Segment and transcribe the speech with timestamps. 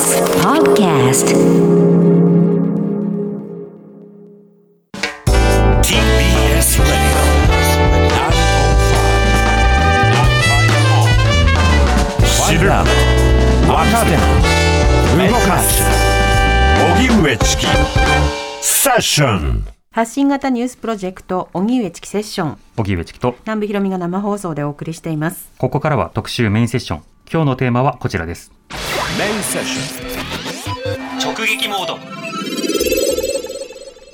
[0.00, 1.28] TBS Podcast.
[5.82, 7.12] TBS Radio
[12.48, 12.70] 905-954知る
[13.68, 14.16] 若手
[15.28, 15.84] 動かす
[16.96, 17.66] 荻上チキ
[18.62, 22.58] セッション発信型ニュースプロジェクト荻上チキセッション。
[22.78, 23.34] 荻上チキと。
[23.44, 25.50] 南部ひろみが生放送でお送りしています。
[25.58, 27.02] ここからは特集メインセッション。
[27.32, 28.50] 今日のテーマはこちらです
[31.18, 31.98] 直撃モード。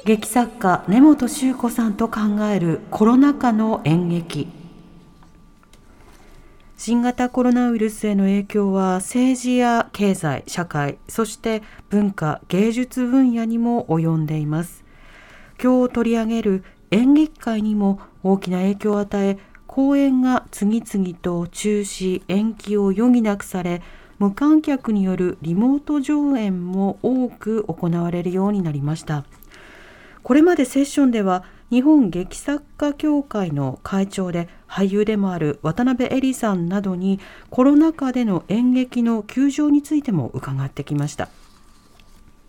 [0.04, 4.48] 劇作家根本周子さんと考えるコロナ禍の演劇。
[6.76, 14.82] 新型コロナウイルスへの影響は政治や経済社会そして文化芸術分野にも及んでいます。
[15.62, 23.82] 今日取り上げる演劇界にも大きな影響を与え公演が次々と中止延期を余儀なくされ
[24.18, 29.24] 無観客によるリモート上演も多く行われるようになりました。
[30.22, 41.28] これまでセッションでは日本劇作家協会の会長で俳優でもある渡辺恵里さんなどにコロナ禍での演劇の休場についても伺ってきました。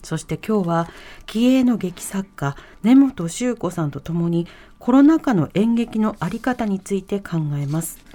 [0.03, 0.89] そして今日は
[1.25, 4.47] 気鋭の劇作家根本周子さんとともに
[4.79, 8.06] コロナ禍の演劇の在り方について考えます。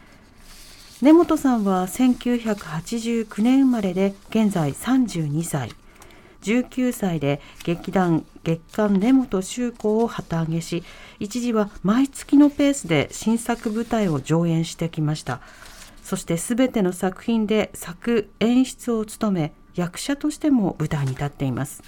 [1.03, 5.73] 根本さんは1989年生まれで現在32歳。
[6.43, 10.85] 19歳で劇団月刊根本周子を旗揚げし
[11.19, 15.41] 一時は毎月のペースで新作舞台を上演してきました。
[16.05, 21.83] そして全ての作品で作演出を務め役者としても舞台に立っています。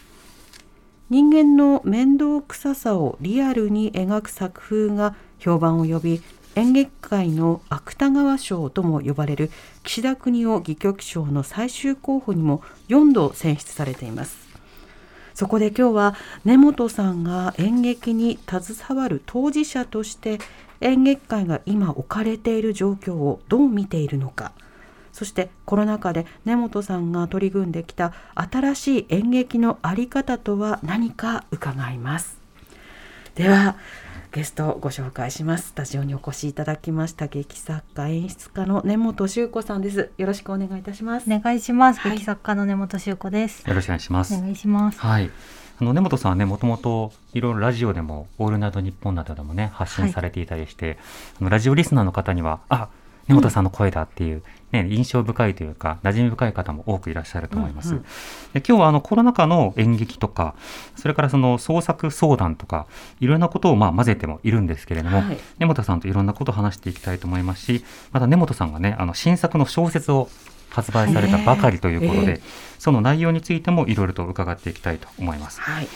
[1.09, 6.21] 人間の面倒くささをリアルに描く作風が評判を呼び
[6.57, 9.51] 演劇界の芥川賞とも呼ばれる
[9.83, 14.45] 岸田邦夫戯曲賞の最終候補にも4度選出されています。
[15.35, 20.39] そこで今日は根本さんが演劇に携わる当事者として
[20.81, 24.53] 演劇界が今置かれている状況をどう見ているのか。
[25.13, 32.37] そしてコロナ禍で根本さんが取り組んできた新しい演劇の在り方とは何か伺います。
[33.35, 33.77] では
[34.35, 35.69] ゲストをご紹介します。
[35.69, 40.11] スタジオにお越しいただきました劇作家演出家の根本修子さんです。
[40.19, 41.33] よろしくお願いいたします。
[41.33, 42.01] お願いします。
[42.01, 42.13] はい。
[42.15, 43.63] 劇作家の根本修子です。
[43.65, 44.35] よろしくお願いします。
[44.35, 44.99] お願いします。
[44.99, 45.31] はい。
[45.81, 50.99] あの根本さんはねもともといろいろラジオでも「オールナイトニッポン」などでもね発信されていたりして、
[51.41, 52.89] あのラジオリスナーの方にはあ
[53.29, 54.43] 根本さんの声だっていう、
[54.73, 57.91] ね印象深いというか馴染み深い方も多くいらっしゃると思います。
[57.91, 57.97] うん。
[57.99, 58.05] うん
[58.53, 60.55] で今日はあのコロナ禍の演劇とか
[60.97, 62.87] それからその創作相談とか
[63.21, 65.39] いろんなことをまあ混ぜてもいるんですけれども、はい。
[65.59, 70.29] 根本さんといろんなことを話していきたいと思いますしまた根本さんがねあの新作の小説を
[70.71, 72.41] 発売されたばかりということで、ええ。
[72.79, 75.61] その内容についてもいろいろと伺っていきたいと思います。
[75.61, 75.89] はい。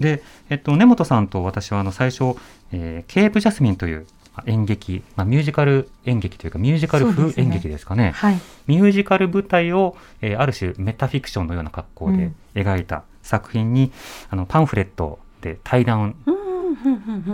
[0.00, 2.36] で、えっと、根本さんと私はあの最初、
[2.72, 4.06] えーケープジャスミンというまあ
[4.46, 8.12] 演劇、まあ、ミュージカル演劇というかミュージカル風演劇ですかね。
[8.12, 8.40] はい。
[8.66, 13.92] ミュージカル舞台を、えーある種メタフィクションのような格好で描いた作品に、
[14.30, 16.53] あのパンフレットで対談うんうんうんうん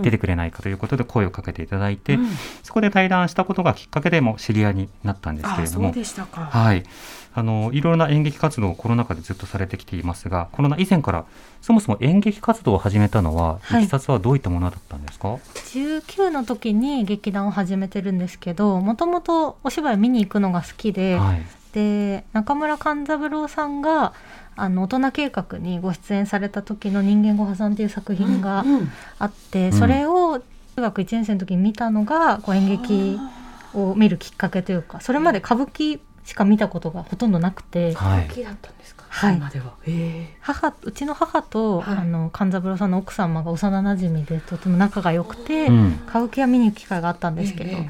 [0.01, 2.27] 出てくれないかということで声をかけていただいて、うん。
[2.63, 5.91] そこで対談したことがきっかけでも知り合いになったんですけれども。
[6.73, 6.83] い、
[7.33, 11.25] あのいろいろな演劇活動をコロナ禍でずっとされてきていますがコロナ以前から
[11.61, 13.83] そもそも演劇活動を始めたのは、はい。
[13.83, 24.13] いきさつはどういったものだったんですか？19の時に劇団を始めてるんですけど、もともとお芝居見に行くのが好きで、はい、で中村勘三郎さんが
[24.61, 28.91] あの大人計画にご出演された時の人間ご破産っていう作品がうんうん。
[29.19, 29.73] あって、うん。
[29.73, 30.43] それを中
[30.77, 33.19] 学1年生の時に見たのがこう演劇
[33.73, 37.93] を見るきっかけというか、それまで歌舞伎しか見たことがほとんどなくて。
[37.95, 38.27] はい。
[38.27, 39.03] 好きだったんですか？
[39.09, 39.39] はい。
[39.39, 39.49] は。
[39.87, 40.35] え。
[40.41, 41.97] 母うちの母と、はい。
[41.97, 45.87] あの勘三郎さんの奥様が幼なじみでとても仲が良くて、うん。
[46.07, 47.89] 歌舞伎は見に行く機会があったんですけど、え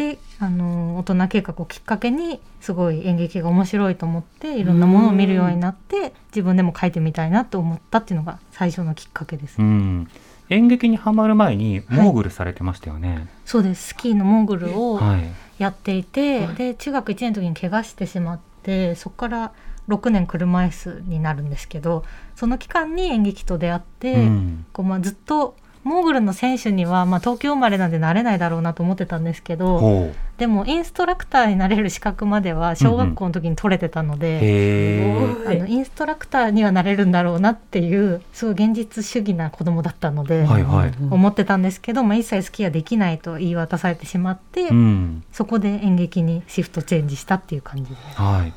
[0.00, 10.08] であの大人計画をきっかけにすごい演劇が面白いと思っていろんなものを見るようになって自分でも書いてみたいなと思ったっていうのが最初のきっかけです、うん、
[10.48, 13.28] 演劇にはまる前にモーグルされてましたよね。
[13.44, 13.88] そうです。
[13.88, 15.22] スキーのモーグルをはい、
[15.58, 16.54] やっていて、はい。
[16.54, 19.52] で中学1年の時に怪我してしまってそこから
[19.88, 22.04] 6年車椅子になるんですけど
[22.36, 24.66] その期間に演劇と出会って、うん。
[24.72, 35.34] こうまあ、ずっとモーグルの選手には、まあ、東京生まれなんでなれないだろうなと思ってたんですけどでもインストラクターになれる資格までは小学校の時に取れてたので、へえ。
[35.46, 40.92] あのインストラクターにはなれるんだろうなっていうすごい現実主義な子供だったので、はいはい。
[41.10, 45.24] 思ってたんですけど、まあ、一切スキーはできないと言い渡されてしまって、うん。
[45.30, 48.02] そこで演劇にシフトチェンジしたっていう感じです。
[48.16, 48.52] はい。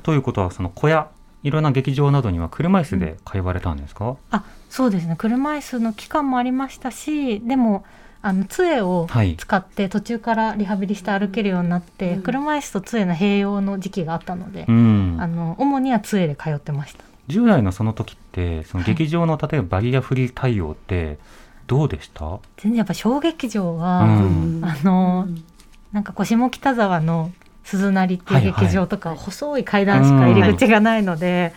[0.00, 1.08] ということはその小屋
[1.46, 5.14] いろんな劇場などには車椅子で通われたんですか、あそうですね。
[5.16, 7.84] 車椅子の期間もありましたしでも
[8.22, 9.36] あの杖をはい。
[9.36, 12.22] 使って途中からリハビリして歩けるようになって、うん。
[12.22, 15.16] 車椅子と杖の併用の時期があったので、うん。
[15.20, 17.04] あの主には杖で通ってました。
[17.28, 21.18] 10代のその時ってその劇場の例えばバリアフリー対応って
[21.68, 24.60] どうでした、全然やっぱ小劇場は、うん。
[24.64, 25.28] あの
[25.92, 27.30] なんかこう下北沢の
[27.66, 31.52] 鈴なりっていう劇場とかは細い階段しか入り口がないので、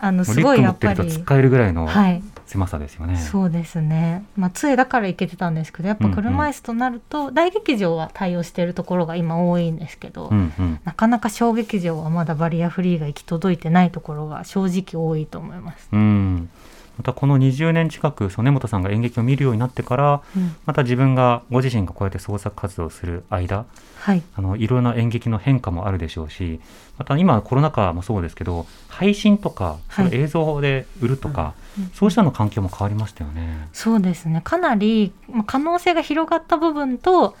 [0.00, 2.22] あのすごいやってぱり使えるぐらいのはい。
[2.46, 3.16] 狭さですよね。
[3.16, 10.80] そうですね、まあ、杖だから行けてたんですけどやっぱ車椅子となると、大劇場は対応しているところが今多いんですけど、うんうん。
[10.84, 15.88] なかなか小劇場はまだバリアフリーが行き届いてないところが正直多いと思います。
[15.92, 16.50] うん、
[16.98, 20.54] またこの20年近くその根本さんが演劇を見るようになってからうん。
[20.66, 23.64] また自分がご自身がこうやって創作活動をする間
[24.00, 26.60] はい、あのいろんな演劇の変化もあるでしょうし
[26.98, 30.10] また今コロナ禍もそうですけど配信とかそはい。
[30.10, 31.90] れ映像で売るとか、うん。
[31.94, 33.68] そうしたの環境も変わりましたよね。
[33.72, 34.40] そうですね。
[34.42, 37.36] かなりまあ可能性が広がった部分と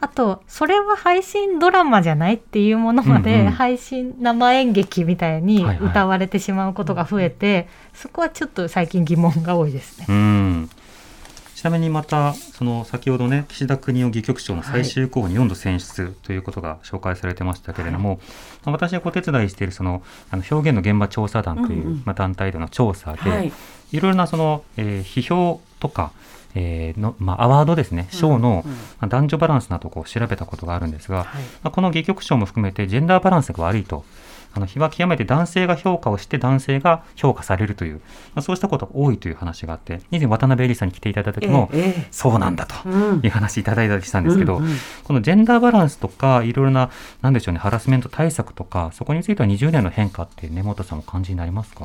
[0.00, 3.52] あとそれは配信ドラマじゃないっていうものまで、うんうん。
[3.52, 5.90] 配信生演劇みたいにはいはい。
[5.90, 10.06] 歌われてしまうことが増えて、そこはちょっと最近疑問が多いですね。
[10.08, 10.70] うん。
[11.58, 18.20] ちなみにまたその先ほどね岸田邦夫戯曲賞の最終候補に4度選出ということが紹介されてましたけれども、
[18.64, 23.52] まあ私がお手伝いしているそのあの表現の現場調査団という、団体での調査で、はい。
[23.90, 26.12] いろいろなその、えー批評とか、
[26.60, 28.08] えーのまあ、アワードですね。
[28.10, 28.64] 賞の、
[29.08, 31.26] 男女バランスなどをこう調べたことがあるんですが、はい。
[31.62, 34.04] まあ、この戯曲賞も含めてジェンダーバランスが悪いと。
[34.54, 37.96] あの日は極めて男性が評価をして男性が評価されるという、
[38.34, 42.08] まあ、そうしたことが多いという話があって以前渡辺恵里さんに来ていただいた時も、ええええ。
[42.10, 43.20] そうなんだとうん。
[43.22, 44.76] いう話いただいたりしたんですけど、うんうん。
[45.04, 46.88] このジェンダーバランスとかいろいろな
[47.20, 51.84] なんでしょうねハラスメント対策とかそこについては20年の変化って根本さんも感じになりますか？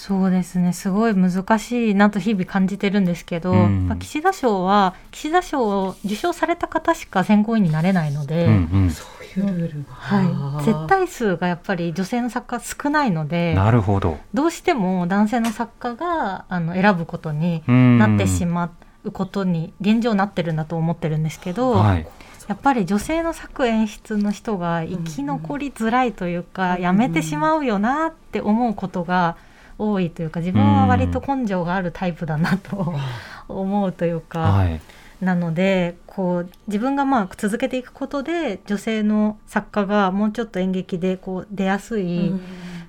[0.00, 0.72] そうですね。
[0.72, 3.88] すごい難しいなと日々感じてるんですけど、うん。
[3.88, 8.90] まあ、岸田賞は岸田賞を受賞された方しか選考委員になれないので、うんうん。
[8.92, 9.92] そういうルールが。
[9.92, 14.18] はい、絶対数がやっぱり女性の作家少ないのでなるほど。
[14.32, 18.70] どうしても男性の作家があの選ぶことにななってしま
[19.02, 22.06] うことに現状なってるんだと思ってるんですけど、はい。
[22.46, 26.82] やっぱり女性の作演出の人が生き残りづらいというか、うん。
[26.82, 29.36] やめてしまうよなって思うことが
[29.78, 32.94] 多いというか自分は割と根性があるタイプだなと
[33.48, 34.80] 思うというか、はい。
[35.20, 42.32] なのでこう自分がまあ続けていくことで女性の作家がもうちょっと演劇でこう出やすい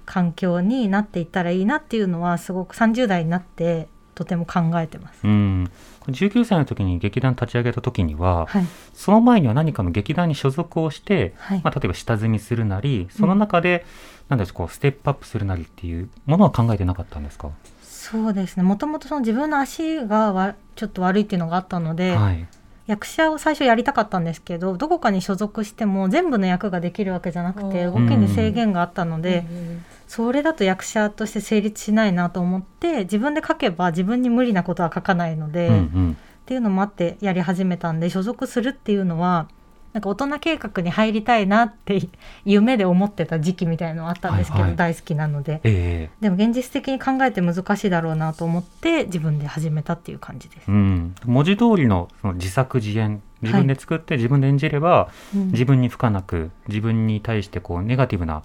[0.06, 5.22] 環境になっていったらいいなっていうのはすごく30代になってとても考えてます。
[5.24, 5.72] うん。
[6.08, 11.62] 19歳の時に劇団立ち上げた時には、はい、その前には何かの劇団に所属をして、はい。
[11.64, 13.86] まあ、例えば下積みするなり、その中で、
[14.30, 17.50] なんでしょうこうステップアップするなりっていうものは考えてなかったんですか？
[17.84, 18.64] そうですね。
[18.64, 22.48] もともとその自分の足がわちょっと悪いっていうのがあったので、はい。
[22.88, 36.18] 役者を最初やりたかったんですけどどこかに所属しても全部の役ができるわけじゃなくてう動んきに制限があったので、うんそれだと役者として成立しないなと思って自分で書けば自分に無理なことは書かないので、うんうっん。
[36.48, 39.48] ていうのもあってやり始めたんで所属するっていうのは
[39.94, 42.10] なんか大人計画に入りたいなって
[42.44, 50.68] 夢で思ってた時期みたいのはあったんですけど、はいはい大好きなのでええでも現実的に考えて難しいだろうなと思って自分で始めたっていう感じです。
[50.68, 51.14] うん。
[51.26, 58.42] 文字通りのその自作自演、自分で作って自分で演じれば、うん自分に負荷なく自分に対してこうネガティブな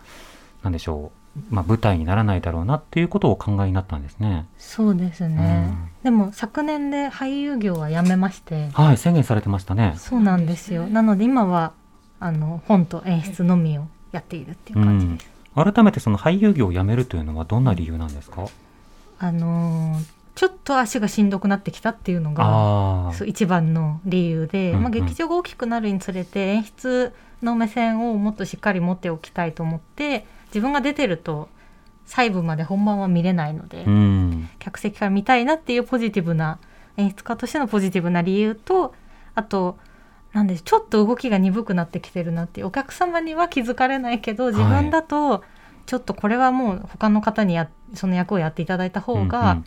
[0.62, 4.47] なんでしょう、まあ、舞台にならないだろうなっていうことをお考えになったんですね。
[4.57, 8.69] そうですね、でも昨年で俳優業は辞めまして。
[8.73, 9.95] はい宣言されてましたね。
[9.97, 10.87] そうなんですよ。
[10.87, 11.73] なので今は
[12.21, 18.47] あの本と演出のみをやっているっていう感じです、改めてその俳優業を辞めるというのはどんな理由なんですか？
[19.19, 24.83] あのーちょっと足がしんどくなってきたっていうのがそう一番の理由で、うんうん。
[24.83, 31.49] まあ、劇場が大きくなるにつれて演出の目線をもっとしっかり持っておきたいと思って自分が出てると
[32.07, 34.49] 細部まで本番は見れないので、うん。
[34.59, 36.59] 客席から見たいなっていうポジティブな
[36.97, 38.95] 演出家としてのポジティブな理由と
[39.35, 39.79] あと
[40.33, 45.43] なんでちょっと動きが鈍くなってきてるなっていうお客様には気づかれないけど自分だと
[45.87, 49.65] ちょっとこれはもう他の方にやその役をやっていただいた方が、うん。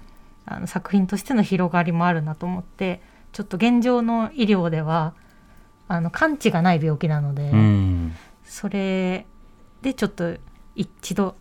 [0.49, 3.01] あの作品としての広がりもあるなと思って
[3.33, 5.13] ちょっと現状の医療では
[5.89, 8.15] あの完治がない病気なので、うんうん。
[8.45, 9.25] それ
[9.81, 10.37] でちょっと
[10.77, 11.35] 一度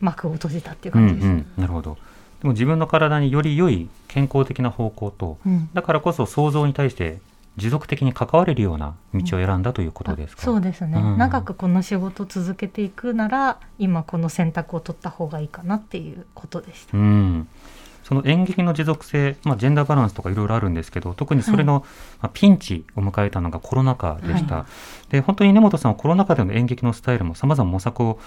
[0.00, 1.26] 幕を閉じたっていううん感じです。
[1.26, 1.96] うんなるほど。
[2.40, 5.68] でも自分の体により良い健康的な方向とうん。
[5.72, 7.20] だからこそ想像に対して
[7.56, 11.18] 持続的に関われるような道を選んだということですか、そうですね、うん。
[11.18, 16.96] 長くこの仕事を続けていくなら今この選択を取った方がいいかなっていうことでした。
[16.96, 17.48] うん、
[18.04, 21.84] その演劇の持続性、まあ、ジェンダーバランスとかいろいろあるんですけど特にそれの、
[22.20, 24.66] まあ、ピンチを迎えたのがコロナ禍でした、は
[25.10, 28.18] で本当に根本さんはコロナ禍での演劇のスタイルもさまざま模索を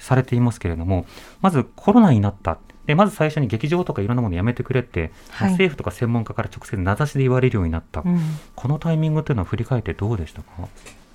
[0.00, 1.06] されていますけれども
[1.40, 2.58] まずコロナになった。
[2.86, 5.52] でまず最初に劇場とかいろんなものやめてくれって、まあはい。
[5.52, 8.18] 政府とか専門家から直接名指しで言われるようになった、うん。
[8.56, 10.68] このタイミングというのは振り返ってどうでしたか、やっ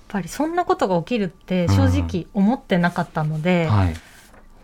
[0.08, 3.94] ぱりそんなことが起きるって正直思ってなかったので、はい。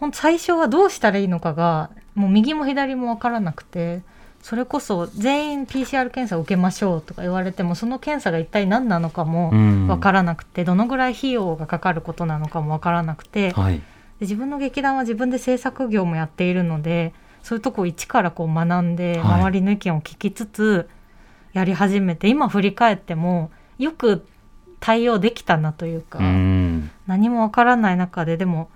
[0.00, 4.02] ほんと最初はどうしたらいいのかがもう右も左も分からなくて
[4.43, 9.87] それこそ全員 PCR 検査を受けましょうとか言われてもその検査が一体何なのかもうん。
[9.87, 13.83] 分からなくて、どのぐらい費用がかかることなのかも分からなくて、ではい
[14.23, 20.88] 自分の劇団は自分で制作業もやっているのでそういうとこを一からこう学んではい周りの意見を聞きつつ
[21.52, 24.26] やり始めて、今振り返ってもよく
[24.81, 26.19] 対応できたなというか。
[26.19, 28.71] うん何もわからない中ででも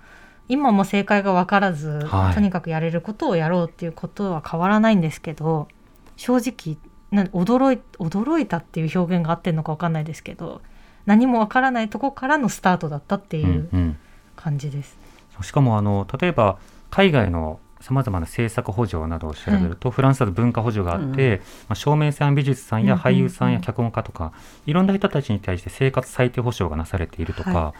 [0.47, 5.67] 今も正解が分からず、はいとにかくやれることをやろうっていうことは変わらないんですけど
[6.15, 6.77] 正直
[7.11, 10.61] な驚い驚いたっていう表現が合ってるのか分かんないですけど
[11.05, 13.97] 何も分からないとこからのスタートだったっていううんうん
[14.35, 15.06] 感じです。
[15.43, 16.57] しかもあの例えば
[16.89, 24.33] 海外のさまざまな制作補助などを調べると、フランスだと文化補助があって、まあ、照明さん美術さんやうんうん俳優さんや脚本家とか、
[24.65, 27.73] いろんな人たちに対して生活最低保障がなされているとか、は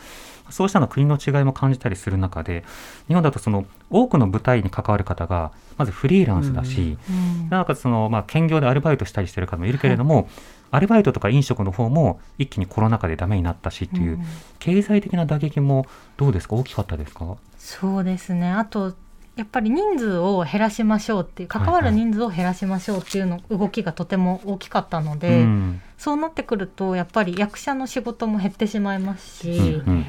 [0.50, 2.64] そうしたの国の違いも感じたりする中で
[3.08, 7.50] 日本だとその多くの舞台に関わる方がまずフリーランスだし、うん。
[7.50, 10.30] なおかつその、まあ、兼業でアルバイトしたりしてる方もいるけれども、
[10.72, 14.26] アルバイトとか飲食の方も一気にコロナ禍でダメになったしっていう、うん
[14.60, 15.86] 経済的な打撃も
[16.18, 16.56] どうですか？
[16.56, 17.38] 大きかったですか？
[17.58, 18.50] そうですね。
[18.52, 18.96] あと
[19.36, 25.82] やっぱり人数を減らしましょうっていう関わる人数を減らしましょうっていうの動きがとても大きかったので、うん。
[25.98, 30.06] そうなってくるとやっぱり役者の仕事も減ってしまいますし、うんうん。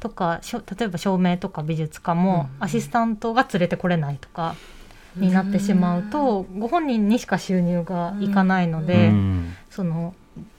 [0.00, 4.56] とかしょ例えば照明とか美術家もアシスタントが連れてこれないとか
[5.14, 10.14] になってしまうとご本人にしか収入がいかないので、うんその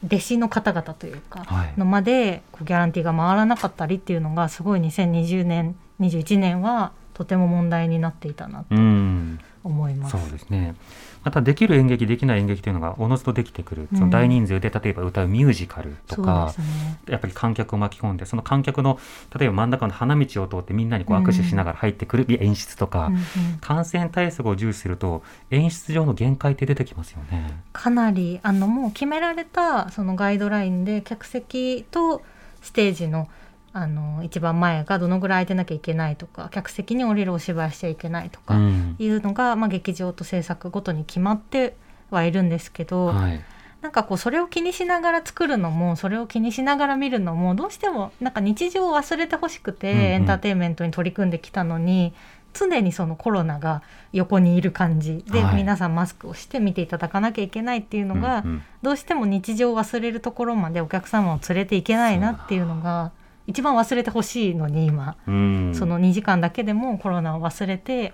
[0.05, 10.17] 弟子の方々というかはいのまでこうギャランティーが回らなかったりっていうのがすごい2020年21年はとても問題になっていたなとうん、思います。
[10.17, 10.75] そうですね。
[11.23, 13.97] またできる演劇できない演劇というのがおのずとできてくる、うん。
[13.97, 16.99] その大人数で例えば歌うミュージカルとかね。
[17.07, 18.99] やっぱり観客を巻き込んでその観客の
[19.37, 23.21] 例えば真ん中の花道を通ってみんなにこう握手しながら入ってくる演出とか、うんうん。
[23.61, 27.61] 感染対策を重視すると演出上の限界って出てきますよね。
[27.73, 32.21] かなりあのもう決められたそのガイドラインで客席と
[32.61, 33.27] ステージの
[33.73, 38.95] あの一番前がどのぐらい空いてなきゃいけないとか客席に降りるお芝居しちゃいけないとうかん。
[38.99, 41.75] いうのが、まあ、劇場と制作ごとに決まって
[42.09, 43.41] はいるんですけど、はい。
[43.81, 50.03] なんかこうそれを気にしながら作るのもそれを気にしながら見るのもどうしてもなんか日常を忘れてほしくて、うんうん。
[50.03, 52.13] エンターテインメントに取り組んできたのに
[52.53, 55.55] 常にそのコロナが横にいる感じで、はい。
[55.55, 58.63] 皆さんマスクをして見ていただかなきゃいけないっていうのが、うんうん。
[58.81, 63.13] どうしても日常を忘れるところまでお客様を連れていけないなっていうのが
[63.51, 65.71] 一番忘れてほしいのに今、うん。
[65.75, 68.13] その2時間だけでもコロナを忘れて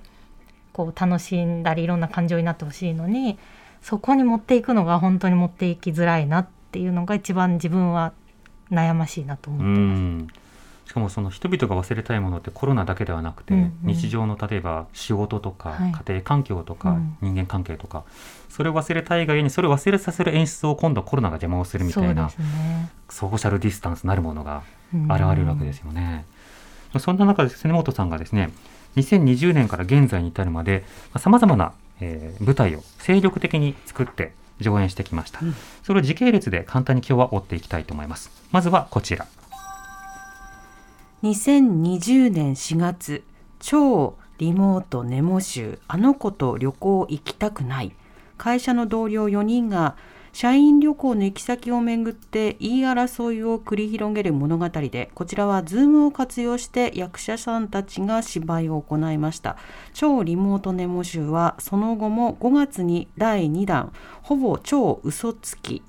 [0.74, 3.40] こう楽しんだりいろんな感情になってほしいのに
[3.82, 8.14] そこに持っていくのが本当に持っていきづらいなっていうのが一番自分は
[8.72, 10.00] 悩ましいなと思うってます。
[10.02, 10.28] ん。
[10.86, 13.94] しかもその人々が忘れたいものってコロナだけではなくて、うんうん。
[13.94, 15.92] 日常の例えば仕事とか、はい。
[15.92, 17.18] 家庭環境とか、うん。
[17.22, 18.04] 人間関係とか
[18.50, 22.30] それを忘れたいがゆえにそれを忘れさせる演出を今度はコロナが邪魔をするみたいな
[23.10, 26.26] ソーシャルディスタンスなるものがうん現れるわけですよね。
[27.00, 28.50] そんな中で根本さんがですね
[28.96, 30.86] 2020年から現在に至るまで
[31.18, 35.56] さまざ、まな、えー舞台を精力的に作って上演してきました、うん。
[35.84, 38.32] それを時系列で簡単に今日は追っていきたいと思います。
[38.52, 39.28] まずはこちら。
[41.24, 43.24] 2020年4月
[43.60, 47.92] 超リモートネモ集あの子と旅行行きたくない。
[48.38, 49.96] 会社の同僚4人が
[50.38, 59.58] 社員旅行の行き先をめぐって言い争いを繰り広げる物語でこちらは Zoom を活用して役者さんたちが芝居を行いました。
[59.96, 63.92] 超リモートネモ集はその後も5月に第2弾
[64.22, 65.82] ほぼ超嘘つき。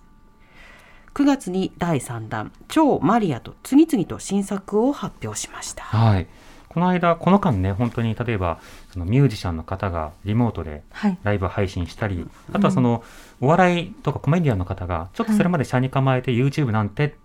[1.13, 5.85] 9月に第3弾「超マリア」と次々と新作を発表しました。
[5.85, 6.27] はい。
[6.71, 8.61] この間この間ね本当に例えば
[8.93, 11.19] そのミュージシャンの方がリモートではい。
[11.23, 13.03] ライブ配信したりあとはその
[13.41, 17.17] お笑いとかコメディアンの方がちょっとそれまで車に構えて YouTube なんて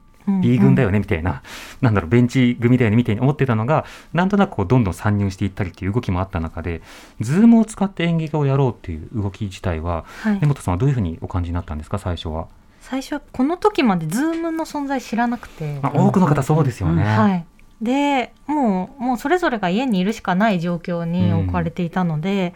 [0.41, 1.43] B 軍だよねみたいな、
[1.81, 6.81] なんだろうベンチ組だよねみたいに思ってたのがなんとなくこうどんどん参入していったりっていう動きもあった中で
[7.19, 10.39] Zoom を使って演劇をやろうっていう動き自体ははい。
[10.39, 12.47] 根本さんはどういうふうにお感じになったんですか最初は？
[12.79, 17.03] 最初この時まで Zoom の存在知らなくて、まあ、多くの方そうですよね。
[17.03, 17.45] はい、
[17.81, 22.53] でもうもうそれぞれが家にいるしかない状況に置かれていたので、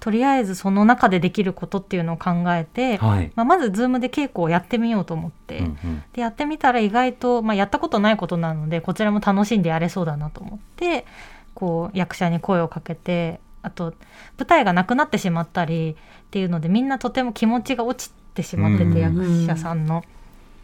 [0.00, 3.32] とりあえずその中でできることっていうのを考えて、はい。
[3.34, 11.04] まあ、まず Zoom で稽古をやってみようと思って、うんうんでやってみたら意外と、まあ、やったことないことなのでこちらも楽しんでやれそうだなと思って
[11.54, 13.94] こう役者に声をかけてあと
[14.38, 19.98] 舞台がなくなってしまったりっていうのでみんなとても気持ちが落ちてしまってうんて役者さんの。
[19.98, 20.02] っ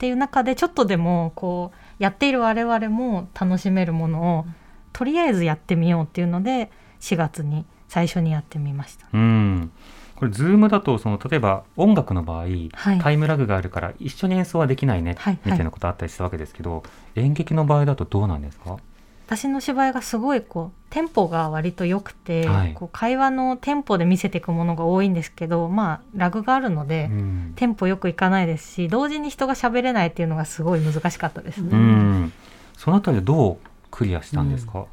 [0.02, 4.46] ていう中でちょっとでもこうやっている我々も楽しめるものを
[4.92, 9.06] とりあえずやってみようっていうので4月に最初にやってみました。
[9.12, 9.70] うん。
[10.16, 16.84] これズームだとその例えば音楽の場合、はいタイムラグがあるから一緒に演奏はできないね、はいみたいなことあったりしたわけですけど、
[17.16, 18.78] 演劇の場合だとどうなんですか？
[19.26, 27.52] 私の芝居がすごいこうテンポが割と良くて、はいこう会話のテンポで見せていくものが多いんですけどまあラグがあるので、うん。
[27.56, 31.68] テンポよくいかないですし同時に人が喋れないっていうのがすごい難しかったですね。
[31.72, 32.32] うん。
[32.78, 33.58] そのあたりでどう
[33.90, 34.86] クリアしたんですか？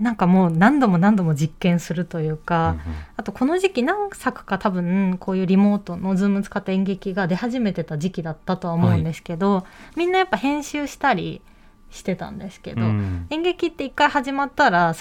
[0.00, 2.76] なんかもう何度も何度も実験するといううんか、
[3.16, 9.64] あとこの時期何作か多分こういうリモートの Zoom 使った演劇が出始めてた時期だったとは思うんですけど、
[9.96, 11.42] みんなやっぱ編集したり
[11.90, 13.26] してたんですけど、うん。
[13.30, 14.94] 演劇って一回始まったら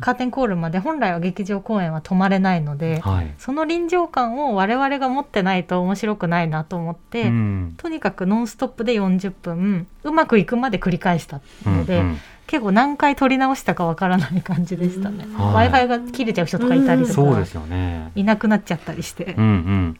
[0.00, 3.34] カーテンコールまで本来は劇場公演は止まれないので、はい。
[3.38, 15.24] その臨場感を我々が持ってないと面白くないなと思って、うんとにかくノンストップで40分うまくいくまで繰り返したので、うんうん結構何回撮り直したかわからない感じでしたね。
[15.24, 18.12] うん w i f i が切れちゃう人とかいたりとか、そうですよね。
[18.14, 19.96] いなくなっちゃったりして、うんうん。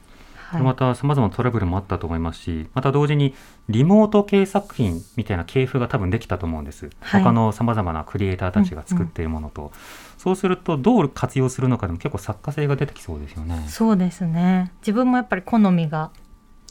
[0.49, 3.35] はいまた様々なトラブルもあったと思いますし、また同時に
[3.67, 6.89] リモート系作品みたいな系譜が多分できたと思うんです。
[7.01, 9.73] はい他の様々なクリエイターたちが作っているものと、
[10.17, 13.65] そうするとどう活用するのかでも結構作家性が出てきそうですよね。
[13.67, 16.11] そうですね自分もやっぱり好みが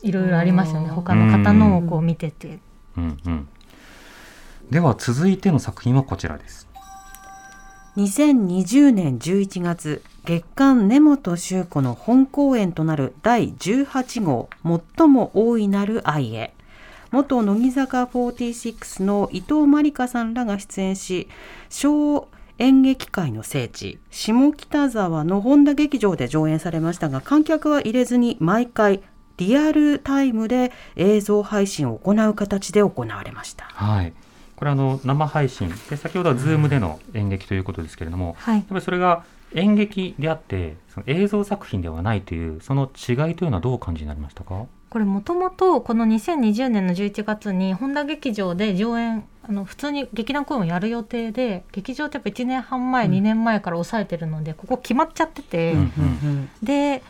[0.02, 2.60] いろいろありますよねうん他の方のをこう見てて。
[2.96, 3.48] うんうん。
[4.70, 6.66] では続いての作品はこちらです。
[7.96, 14.48] 2020年11月月刊根本周子の本公演となる第18号
[14.98, 16.52] 最も大いなる愛へ
[17.12, 21.28] 元乃木坂46の伊藤まりかさんらが出演し
[21.68, 22.26] 小
[22.58, 29.04] 演劇界の聖地下北沢の本田劇場で上演されましたが観客は入れずに毎回
[29.36, 33.66] リアルタイムで映像配信を行う形で行われました。
[33.66, 34.14] はい。
[34.56, 44.66] これあの生配信で先ほどはズームでの演劇ということですけれども、はいやっぱりそれが演劇であってその映像作品ではないというその違いというのはどうお感じになりましたか？
[44.88, 53.12] これもともとこの2020年の11月に本田劇場で上演あの普通に劇団公演をやる予定で劇場ってやっぱ1年半前、うん。
[53.12, 56.50] 2年前から抑えてるのでここ決まっちゃってて、うんうん。
[56.62, 57.02] で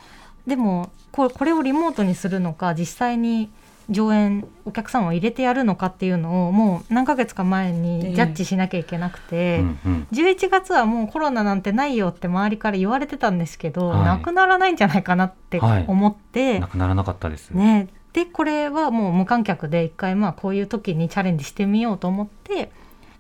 [0.47, 3.51] でもこれこれをリモートにするのか実際に
[3.89, 9.61] 上演お客さんを入れてやるのかっていうのをもう何ヶ月か前にジャッジしなきゃいけなくて。
[9.61, 14.05] うんうん11月はもうコロナなんてないよって周りから言われてたんですけど、はい。
[14.05, 15.85] なくならないんじゃないかなってはい。
[15.87, 17.51] 思って、なくならなかったです。
[17.51, 22.71] ね、でこれはもう無観客で一回まあこういう時にチャレンジしてみようと思って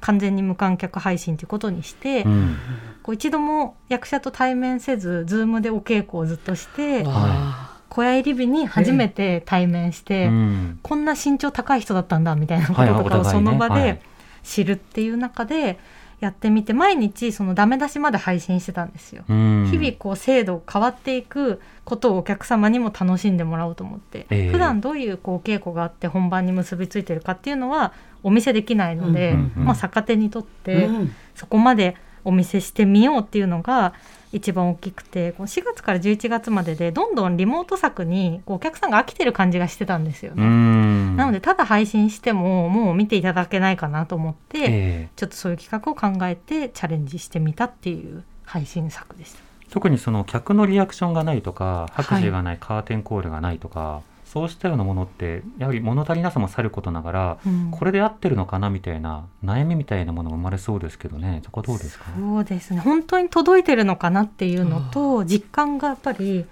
[0.01, 2.57] 完全に無観客配信ということにして、うん。
[3.03, 10.79] こう一度も役者と対面せず Zoom でお稽古をずっとしてわ小屋入り日に初めて対面して、うん。
[10.83, 14.01] こんな身長高い人だったんだみたいなことはいとかをその場ではい。
[14.43, 15.79] 知るっていう中で
[16.21, 19.25] やってみて毎日そのダメ出しまで配信してたんですよ。
[19.29, 19.69] うん。
[19.71, 24.51] 日々こう制度変わっていくことをお客様にも楽しんでもらおうと思って、ええ。
[24.51, 31.15] 普段どういうこうお稽古があって本番に結びついてるかっていうのはお見せできないので、うんうんうんまあ、逆手にとってうん。
[31.35, 33.95] そこまでお見せしてみようっていうのが
[34.33, 40.47] 一番大きくてこの4月から11月まででどんどんリモート作にこうお客さんが飽きてる感じがしてたんですようね。
[40.47, 49.39] んなのでただ配信してももう見ていただけないかなと思って、えちょっとそういう企画を考えてチャレンジしてみたっていう配信作でした。
[49.39, 57.71] え特にその客のリアクションがないとか拍手がない、カーテンコールがないとかそうしたようなものってやはり物足りなさもさることながらうん。
[57.71, 61.41] これで合ってるのかなみたいな悩みみたいなものが生まれそうですけどね。
[61.45, 62.07] そこはどうですか？
[62.19, 62.81] そうですね。
[62.81, 66.45] 本当に届いてるのかなっていうのと実感がやっぱり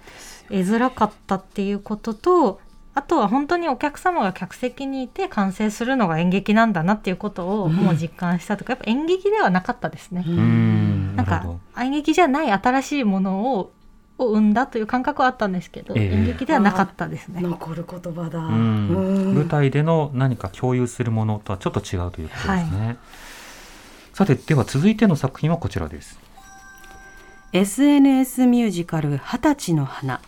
[0.47, 2.61] 得づらかったっていうことと
[2.93, 10.23] あとは本当にお客様が客席にいて完成するのが演劇なんだなっていうことをもう実感したとか、やっぱ演劇ではなかったですね。
[10.25, 11.15] うーん。
[11.17, 11.45] なんか
[11.81, 13.73] 演劇じゃない新しいものを
[14.17, 16.13] を生んだという感覚はあったんですけど、ええ。
[16.13, 17.41] 演劇ではなかったですね。
[17.41, 18.39] 残る言葉だ。
[18.39, 22.97] 舞台での何か共有するものとはちょっと違うということですね、
[24.13, 26.19] さてでは続いての作品はこちらです。
[27.51, 30.21] SNS ミュージカル「二十歳の花」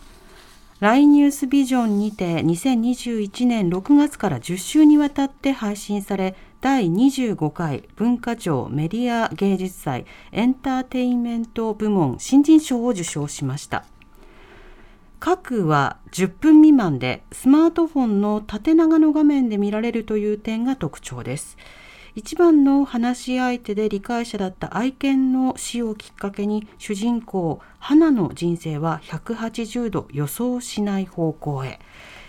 [0.80, 13.84] LINE ニュースビジョンにて2021年6月から10週にわたって配信され第25回文化庁メディア芸術祭エンターテインメント部門新人賞を受賞しました。
[15.20, 21.56] 各は10分未満でスマートフォンの縦長の画面で見られるという点が特徴です。
[22.16, 31.78] 一番の話し相手で理解者だった愛犬の死をきっかけに主人公花の人生は180度予想しない方向へ。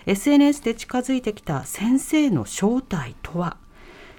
[0.05, 3.57] SNS で近づいてきた先生の正体とは？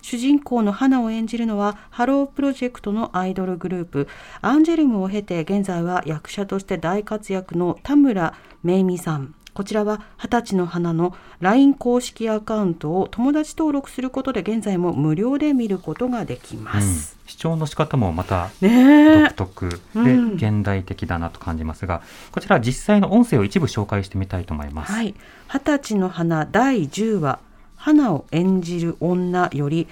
[0.03, 4.09] 主人公の花を演じるのはハロープロジェクトのアイドルグループ。
[4.41, 9.35] アンジェルムを経て現在は役者として大活躍の田村めいみさん。
[9.53, 17.19] こちらは二十歳の花の LINE 公式アカウントを友達登録することで現在も無料で見ることができます。
[17.27, 19.69] 視聴の仕方もまたね独特。
[19.69, 20.33] でうん。
[20.35, 24.93] 現代的だなと感じますが、こちら実際の音声を一部紹介してみたいと思います。
[24.93, 25.15] はい。
[25.49, 27.41] 二十歳の花第10話、
[27.81, 29.89] 花を演じる女より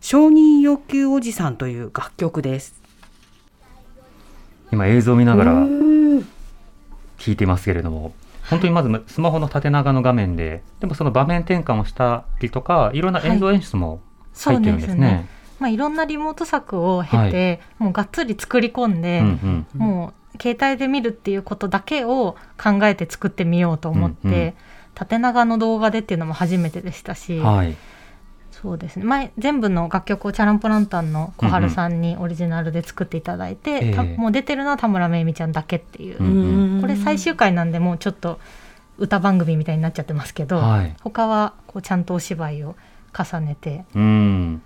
[0.00, 2.80] 承認欲求おじさんという楽曲です。
[4.70, 6.18] 今映像を見ながらうん。
[7.18, 8.14] 聞いていますけれども、
[8.48, 14.00] 本当にまずスマホの縦長の画面で、でもその場面転換をしたりとか、いろんな映像演出も
[14.44, 15.28] 入ってるんですね。
[15.58, 19.80] まあ、いろんなリモート作を経て、もうがっつり作り込んで、うんうん。
[19.80, 24.54] もう携帯で見るっていうことだけを考えて作ってみようと思って、うんうん
[24.94, 27.76] 縦長の動画でっていうのも初めてでしたし、はい。
[28.50, 38.38] そうですね前全部の楽曲をチャランポランタンの小春さんにオリジナルで作っていただいて、ええたもう出てるのは田村めいみちゃんだけっていう、うんこれ最終回なんでもうちょっと
[38.98, 42.76] 歌番組みたいになっちゃってますけど、はい他はこうちゃんとお芝居を
[43.16, 44.62] 重ねて、うん。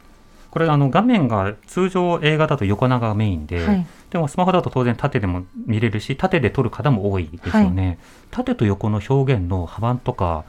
[0.57, 3.87] これあの画面が通常映画だと横長がメインで、はい。
[4.09, 7.99] でもスマホだと当然縦でも見れるし縦で撮る方も多いですよね、
[8.31, 10.47] 縦と横の表現の幅とか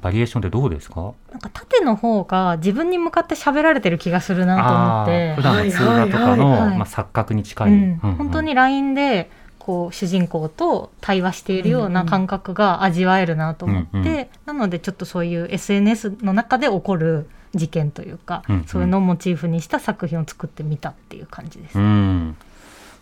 [0.00, 1.12] バリエーションってどうですか？
[1.30, 5.34] なんか縦の方が自分に向かって喋られてる気がするなと思って。
[5.34, 5.42] 普。
[5.42, 7.76] 段の通話とかの、はいはいはいまあ、錯覚に近い、うん。
[7.76, 8.14] うんうん。
[8.14, 14.28] 本当に LINE でこう主人公と対話しているような感覚が味わえるなと思って、うんうん。
[14.46, 21.78] なのでちょっとそういう SNS の中で起こる事件というか、うんうんそういうのをモチーフにした作品を作ってみたっていう感じです。
[21.78, 22.36] うん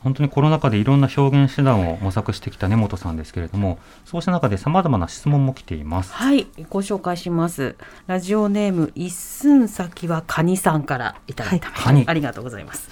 [0.02, 6.12] 本当にコロナ禍でいろんな表現手段を模索してきた根本さんですけれどもそうした中でさまざまな質問も来ています。
[6.14, 7.76] はい、ご紹介します。
[8.06, 12.88] ラジオネーム一寸先はカニさんからいただいたはいカニありがとうございます。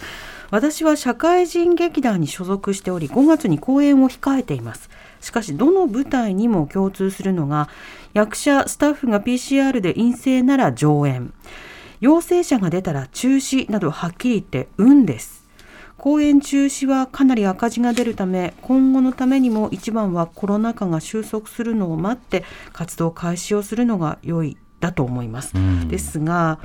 [0.51, 4.89] 私は社会人劇団に所属しており、5月に公演を控えています。
[5.21, 7.69] しかし、どの舞台にも共通するのが、
[8.15, 11.33] 役者、スタッフが PCR で陰性なら上演、
[12.01, 15.39] 陽性者が出たら中止などはっきり言って運です。
[15.97, 25.53] 公演中止はかなり赤字が出るため今後のためにも一番はコロナ禍が収束するのを待って活動開始をするのが良いだと思います。
[25.57, 26.61] うんですが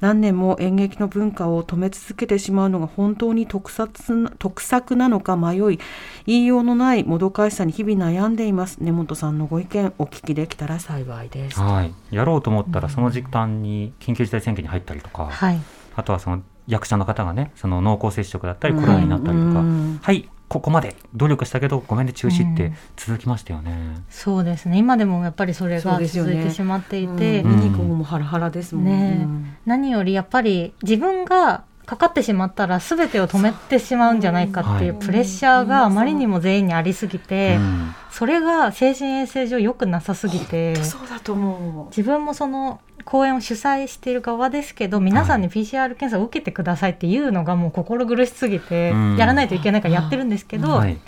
[0.00, 5.78] 何年も演劇の文化を止め続けてしまうのが本当に得策な得策なのか迷い
[6.26, 8.78] 言いようのないもどかしさに日々悩んでいます。
[8.80, 11.60] 根本さんのご意見お聞きできたら幸いです。
[11.60, 15.60] はい、やろうと思ったらその時間に緊急事態宣言に入ったりとか、はい、
[15.96, 20.00] あとはその役者の方がねその濃厚接触だったりコロナになったりとか、うん。
[20.02, 24.02] はいここまで努力したけどごめんね中止って続きましたよね。
[24.08, 24.78] そうですね。
[24.78, 27.50] 今でもやっぱりそれが続いてしまっていて、うん。
[27.50, 29.26] 見に行く方もハラハラですもんね。
[29.66, 35.06] 何よりやっぱり自分がかかってしまったら全てを止めてしまうんじゃないかっていうはい。
[35.06, 37.94] プレッシャーがあまりにも全員にありすぎて、うん。
[38.10, 41.86] それが精神衛生上良くなさすぎてうんそうだと思う。
[41.88, 49.16] 自分もその公演を主催している側ですけど皆さんに PCR 検査を受けてくださいっていうのがもう心苦しすぎてうん。
[49.16, 50.98] やらないといけないからやってるんですけど、はい。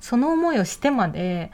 [0.00, 1.50] その思いをしてまで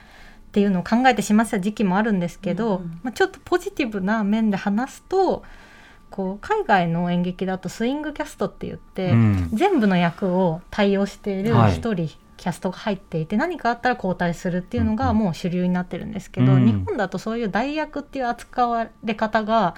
[0.49, 3.01] っていうのを考えてしまってた時期もあるんですけど、うん。
[3.05, 5.45] まあ、ちょっとポジティブな面で話すと
[6.17, 9.51] こう海外の演劇だとスイングキャストって言って、うん。
[9.53, 11.75] 全部の役を対応しているはい。
[11.75, 14.97] 一人、キャストが入っていて何かあったら交代するっていうのうんうん。
[14.97, 16.65] がもう主流になってるんですけど、うん。
[16.65, 19.75] 日本だとそういう代役っていう扱われ方が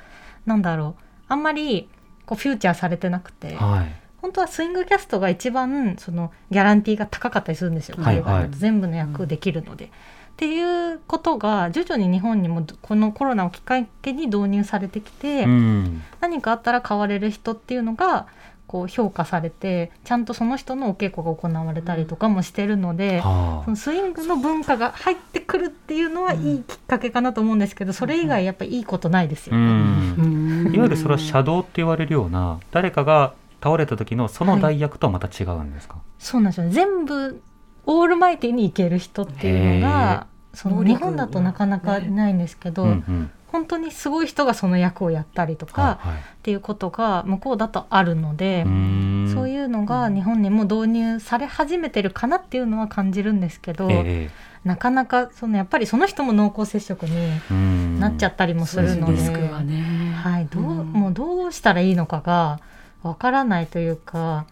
[0.46, 1.88] なんだろうあんまり
[2.24, 3.56] こうフューチャーされてなくて。
[3.56, 4.08] はい。
[4.22, 8.58] 本当はスイングキャストが一番そのギャランティーが高かったりするんですよ、はい海外だと。
[8.58, 9.90] 全部の役できるので。
[10.38, 16.04] っていうことが徐々に日本にもこのコロナをきっかけに導入されてきて、うん。
[16.20, 18.28] 何かあったら変われる人っていうのが
[18.68, 29.62] こう評価されてちゃんとその人のお稽古が行われたりとかもしてるので、はそのスイングの文化が入ってくるっていうのはいいきっかけかなと思うんですけどそれ以外やっぱりいいことないですよね。
[29.64, 30.66] ん。
[30.66, 30.72] うん。
[30.72, 36.72] いわゆるそれはシャドウって言われるような誰かが倒れた時のその代役とはまた違うんですか、そうなんですよね。
[36.72, 37.42] 全部
[37.88, 43.30] オールマイティにいける人っていうのがその日本だとなかなかないんですけど、うんうん。
[43.46, 46.18] 本当にすごい人がその役をやったりとかはいはい。
[46.18, 49.34] っていうことが向こうだとあるので、うーん。
[49.34, 54.30] そういうのが日本にも導入され始めてるかなっていうのは感じるんですけど、え
[54.64, 60.12] なかなかそのやっぱりその人も濃厚接触になっちゃったりもするので、リスクはね。
[60.14, 60.92] はい、どううん。
[60.92, 62.60] もうどうしたらいいのかが
[63.02, 64.44] わからないというか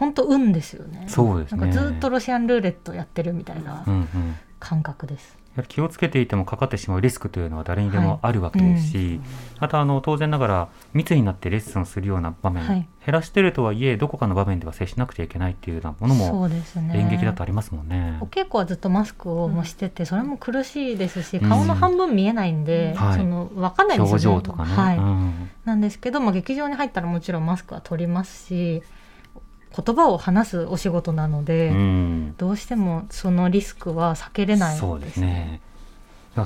[0.00, 1.04] 本当運ですよね。
[1.08, 1.60] そうですね。
[1.60, 4.08] なんかずっとロシアンルーレットやってるみたいなうんうん。
[4.58, 5.38] 感覚です。
[5.56, 9.20] やはり気をつけていてもかかってしまうリスクというのは誰にでもあるわけですし、
[9.58, 12.88] あとあの当然ながら密になってレッスンをするような場面、はい。
[13.04, 16.48] 減らしてるとはいえどこかの場面では接しなくちゃいけないっていうようなものも
[16.94, 18.16] 演劇だとありますもんね。
[18.20, 21.48] お稽古はずっとマスクをもしてて、それも苦しいですしうん。
[21.48, 23.18] 顔の半分見えないんで、はい。
[23.18, 24.26] その分かんないんですよね。
[24.26, 24.72] 表情とかね。
[24.72, 24.98] はい。
[24.98, 25.50] うん。
[25.64, 28.82] なんですけど、まあ、劇場に入ったらもちろんマスクは取りますし
[29.76, 32.34] 言葉を話すお仕事なので、うん。
[32.36, 34.80] どうしてもそのリスクは避けれないです。
[34.80, 35.60] そうですね。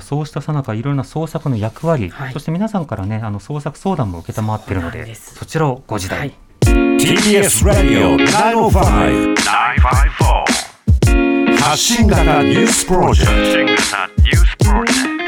[0.01, 2.33] そうしたさなかいろいろな創作の役割、はい。
[2.33, 6.33] そして皆さんからねあの創作相談も承っているのでそちらをご時代、はい。
[6.61, 13.83] TBS ラディオ905 954発信型ニュースプロジェクト。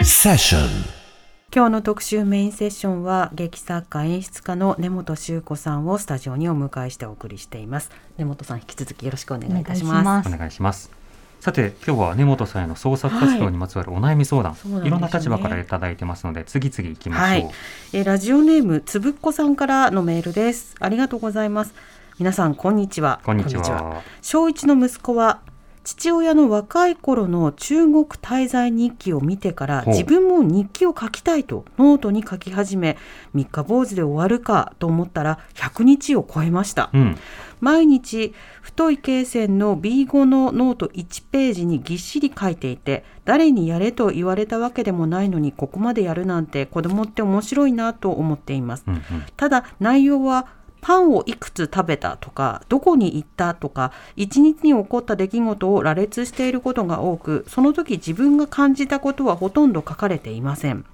[0.04, 0.97] セッション
[1.58, 7.90] 今日の特集メインセッションは劇作家演出家の根本修子さんをスタジオにお迎えしてお送りしています。
[8.20, 10.30] 根本さん引き続きよろしくお願いいたします。
[10.30, 10.92] お願いします。
[11.40, 17.28] さて今日は根本さんへの創作活動にまつわるお悩み相談、そうなんですよねいろんな立場からいただいてますので次々いきましょう。
[17.28, 17.50] はい
[17.94, 20.76] えーラジオネームつぶっこさんからのメールです。
[20.80, 21.74] ありがとうございます。
[22.20, 23.20] 皆さんこんにちは。
[23.24, 24.04] こんにちは。
[24.22, 25.40] 小一の息子は
[25.88, 32.98] 父親の若い頃の中国滞在日記を見てから自分も日記を書きたいとノートに書き始め
[33.34, 37.18] 三日坊主で終わるかと思ったら100日を超えましたうん。
[37.62, 49.02] 毎日太い罫線の B5 のノート1ページにぎっしり書いていて誰にやれと言われたわけでもないのにここまでやるなんて子供って面白いなと思っていますうんうん。
[49.38, 50.48] ただ内容は
[50.82, 52.18] パンをいくつ食べた？
[52.18, 53.54] とかどこに行った？
[53.54, 60.86] とか一日に起こった出来事を羅列していることが多くその時自分が感じたことはほとんど書かれていません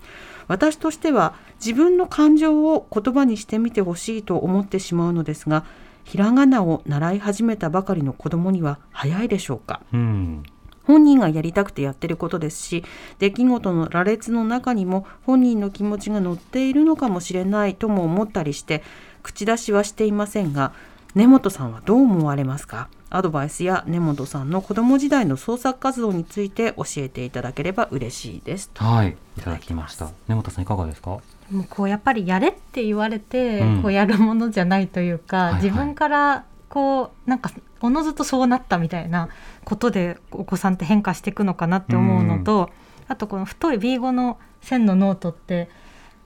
[0.47, 5.63] 私としては自分の感情を言葉にしてみてほしいと思ってしまうのですが
[6.03, 10.43] ひらがなを習い始めたばかりの子供には早いでしょうかうん。
[10.83, 12.83] 本人がやりたくてやってることですし
[13.19, 18.83] 出来事の羅列の中にも本人の気持ちが乗っているのかもしれないとも思ったりして
[19.23, 20.73] 口出しはしていませんが
[21.15, 22.89] 根本さんはどう思われますか？
[23.09, 29.15] アドバイスや根本さんの子供時代の創作活動について教えていただければ嬉しいですはい。
[29.37, 30.09] いただきました。
[30.27, 31.11] 根本さんいかがですか？
[31.11, 31.21] も
[31.61, 39.29] うこうやっぱりやれって言われて、うんこうやるものじゃないというか、はいはい自分からこうなんかおのずとそうなったみたいな
[39.63, 42.71] ことでお子さんって変化していくのかなって思うのと、
[43.07, 45.69] あとこの太い B5 の線のノートって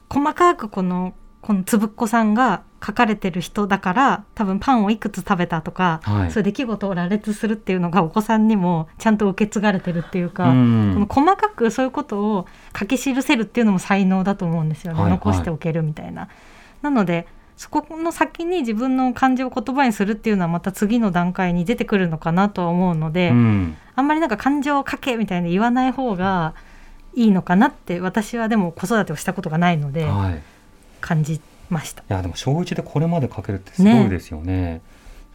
[0.09, 16.27] 細かくこのこのつぶっこさんが書かれてる人だから多分パンをいくつ食べたとか、はいそういう出来事を羅列するっていうのがお子さんにもちゃんと受け継がれてるっていうか、うんこの細かくそういうことを書き記せるっていうのも才能だと思うんですよね、はいはい残しておけるみたいな。
[16.81, 23.77] なのでそこの先に自分の感情を言葉にするっていうのはまた次の段階に出てくるのかなとは思うので、うん。
[23.95, 26.53] あんまりなんか感情を書けみたいに言わない方が
[27.15, 30.41] いいのかなって私はでも子育てをしたことがないのではい。
[31.69, 32.01] ました。
[32.01, 34.81] いやでも小一でこれまで書けるってすごいですよね。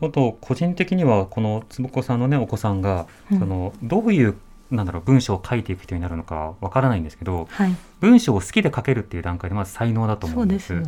[0.00, 4.36] ちょっと個人的にはこのつぶこさんのねお子さんが、うんそのどういう
[4.70, 10.66] なんだろう文章を書いていく人になるのかわからないんですけどはい、文章を好きで書けるっていう段階でまず才能だと思そううんでです。
[10.68, 10.86] すよね。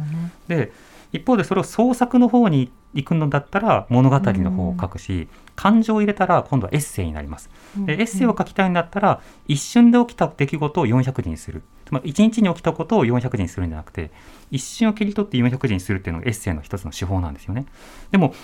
[0.48, 0.72] で
[1.12, 7.50] 一方でそれを創作の方に行くのだったら物語の方を書くし、感情を入れたら今度はエッセイになります。
[7.76, 14.10] でエッセイを書きたいんだったら一瞬で起きた出来事を400字にするつまり1日に起きたことを400字にするんじゃなくて
[14.54, 17.66] 一瞬を切り取って400字にするっていうのがエッセイの一つの手法なんですよね。
[18.12, 18.34] でも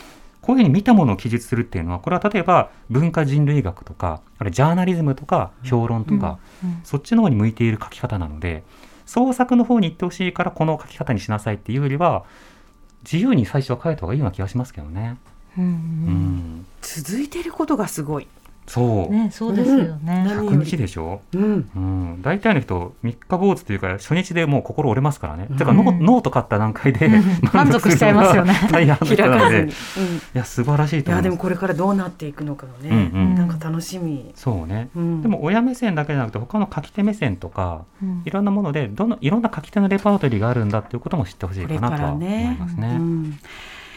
[0.40, 6.80] こういうふうに見たものを記述するっていうのはこれは例えば文化人類学とかあれジャーナリズムとか評論とか、うん。
[6.82, 8.64] そっちの方に向いている書き方なので
[9.06, 12.24] 創作の方に行ってほしいからこの書き方にしなさいっていうよりは
[13.04, 15.18] 自由に最初は書いた方がいいような気がしますけどね。
[15.58, 15.74] うんううん。
[16.60, 18.28] ん、続いていることがすごい、
[18.66, 20.24] そう、ねそうですよね。
[20.28, 20.48] うん。
[20.48, 21.20] 100日でしょ？
[21.34, 25.48] うん、うん、大体の人三日坊主というか初日でもう心折れますからね。
[25.50, 25.56] うん。
[25.56, 27.22] てかノーノート買った段階でうん。
[27.52, 28.54] 満足しちゃいますよね。
[28.70, 29.66] 大半の人開かずに、なので、うん。
[29.66, 29.70] い
[30.34, 31.24] や素晴らしいいと思います。
[31.26, 33.34] やでもこれからどうなっていくのかがね、うんうん。
[33.34, 34.88] なんか楽しみ、そうね。
[34.94, 35.22] うん。
[35.22, 38.22] でも親目線だけじゃなくて他の書き手目線とかうん。
[38.24, 42.96] いろんなものでどのいろんな書き手のレパートリーがあるんだっていうことも知ってほしいかかなとは思いますね。
[42.98, 43.38] うん。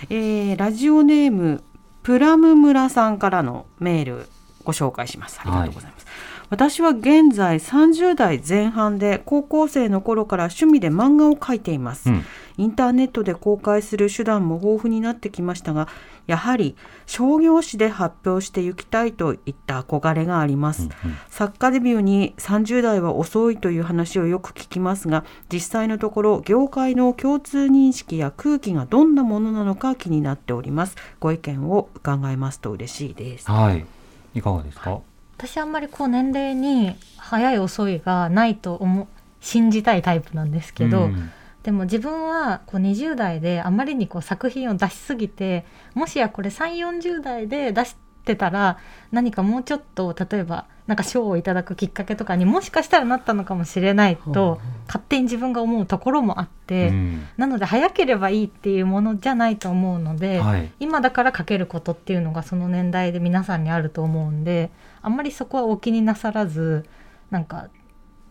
[0.09, 1.63] えーラジオネーム
[2.03, 4.27] プラム村さんからのメール
[4.63, 5.39] ご紹介します。
[5.41, 6.05] ありがとうございます、
[6.49, 12.25] 私は現在30代前半で高校生の頃から趣味で漫画を描いています、うん。
[12.57, 15.87] インターネットで公開する手段も豊富になってきましたが
[16.27, 16.75] やはり
[17.07, 20.87] 商業誌で発表していきたいといった憧れがあります、
[21.29, 30.95] 作家デビューに30代は遅いという話をよく聞きますが実際のところ業界の共通認識や空気がどんなものなのか気になっております。
[31.19, 33.49] ご意見を伺えますと嬉しいです。
[33.49, 33.85] はい。
[34.33, 35.01] いかがですか？
[35.37, 39.07] 私あんまりこう年齢に早い遅いがないと思う
[39.41, 41.31] 信じたいタイプなんですけど、うん
[41.63, 48.79] でも自分はこう20代であまりにこう作品を出しすぎてもしやこれ3 4 0代で出してたら
[49.13, 60.71] 何かもうちょっと例えばなんか賞をいただくきっかけとかにもしかしたらなったのかもしれないと勝手に自分が思うところもあって、うんなので早ければいいっていうものじゃないと思うので、はい。
[60.79, 66.85] 今だから書けることっていうのがその年代で皆さんにあると思うんであんまりそこはお気になさらず
[67.31, 67.69] なんか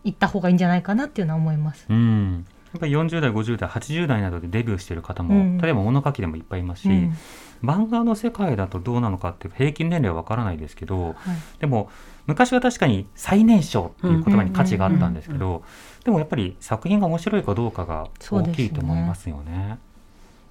[0.03, 1.85] 行った方がいいんじゃないかなっていうのは思います。
[1.89, 2.45] うん。
[2.73, 7.17] やっぱり40代、50代、80代などでデビューしている方も、うん例えば物書きでもいっぱいいますし、うん
[7.63, 11.15] 漫画の世界だとどうなのかって平均年齢はわからないですけど、はい
[11.59, 11.89] でも
[12.25, 15.63] 昔は確かに最年少っていう言葉に価値があったんですけうんど、
[16.03, 19.77] でもやっぱり作品が面白いかどうかが大きいと思いますよね。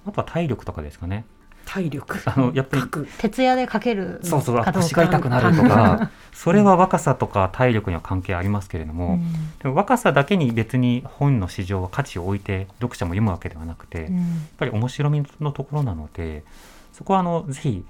[0.05, 1.25] あとは体力とかですかね。
[1.65, 2.19] 体力？
[2.25, 2.83] あのやっぱり
[3.17, 4.19] 徹夜で書ける？
[4.21, 9.57] そうそう腰が痛くなるとかそれは若さとか体力には関係ありますけれども、うん。
[9.59, 16.43] でも若さだけに別に本の市場は価値を置いて読者も読むわけではなくて、やっうんぱり面白みのところなので
[16.91, 17.85] そこはあのぜひ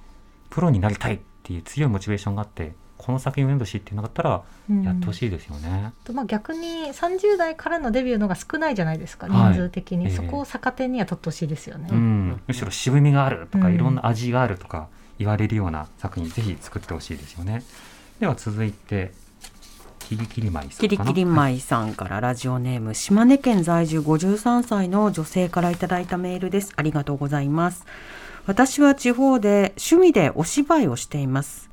[0.51, 2.73] プロになりたいっていう強いモチベーションがあって
[3.05, 4.83] この作品を読んでほしいっていうのがあったらうん。
[4.83, 5.93] やってほしいですよね。
[6.05, 9.53] とまあ、逆に30代からのデビューのが少ないじゃないですかはい。
[9.53, 10.11] 人数的に、ええ。
[10.11, 11.89] そこを逆手には取ってほしいですよね。
[11.91, 13.75] うん、むしろ渋みがあるとか、うん。
[13.75, 14.87] いろんな味があるとか
[15.19, 17.63] 言われるような作品ぜひ作ってほしいですよね。
[18.19, 19.11] では続いて
[19.99, 26.71] キリキリマイさんキリキリマイさんからラジオネーム島根県在住53歳の女性からいただいたメールです。
[26.75, 27.85] ありがとうございます。
[28.45, 31.69] 私は地方で趣味でお芝居をしています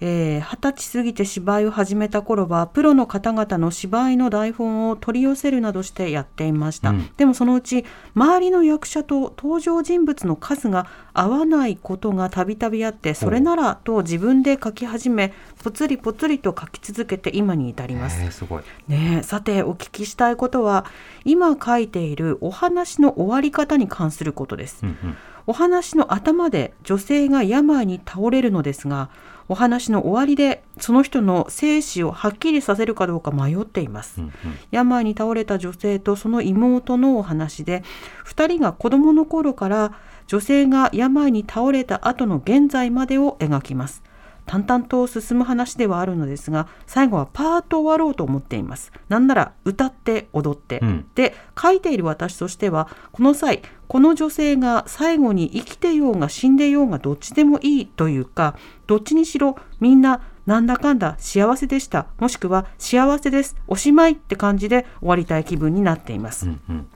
[0.00, 7.10] えー二十歳過ぎて芝居を始めた頃はプロの方々の芝居の台本を取り寄せるなどしてやっていました、うん。
[7.16, 7.84] でもそのうち
[8.14, 15.32] 周りの役者と登場人物の数が合わないことがたびたびあってそれならと自分で書き始め
[15.62, 18.22] ぽつりぽつりと書き続けて今に至ります。
[18.22, 18.62] えーすごい。
[18.88, 20.86] ねえさてお聞きしたいことは
[21.24, 24.80] 今書いているお話の終わり方に関することです。
[24.82, 25.16] うんうん。
[25.46, 29.10] お話の頭で女性が病に倒れるのですが
[29.50, 34.20] お話の終わりでその人の生死をはっきりさせるかどうか迷っています。
[34.20, 34.32] うんうん。
[34.70, 37.82] 病に倒れた女性とその妹のお話で
[38.24, 39.92] 2人が子供の頃から
[40.28, 44.04] 女性が病に倒れた後の現在までを描きます
[44.46, 48.92] 淡々と進む話ではあるのですが最後はパーッと終わろうと思っています。
[49.08, 51.06] なんなら歌って踊って、うん。
[51.14, 62.06] で書いている私としてはこの際この女性が最後に生きてようが死んでようがどっちでもいいというかどっちにしろみんななんだかんだ幸せでした。
[62.18, 63.56] もしくは幸せです。
[63.68, 66.86] おしまいって感じで終わりたい気分になっています、うんうん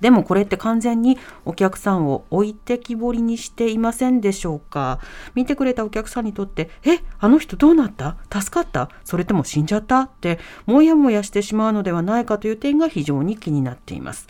[0.00, 4.98] でもこれって完全にお客さんを置いてきぼりにしていませんでしょうか？
[5.34, 8.16] 見てくれたお客さんにとって「えあの人どうなった？
[8.32, 8.88] 助かった？
[9.04, 14.26] それとも死んじゃった?」ってモヤモヤしてしまうのではないかという点が非常に気になっています。